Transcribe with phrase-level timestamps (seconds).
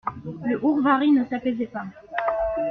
[0.45, 1.85] Le hourvari ne s'apaisait pas.